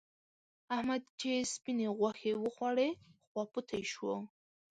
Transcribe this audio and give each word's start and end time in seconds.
احمد 0.75 1.01
چې 1.19 1.31
سپينې 1.53 1.87
غوښې 1.97 2.31
وخوړې؛ 2.43 2.89
خواپوتی 3.29 3.83
شو. 3.93 4.13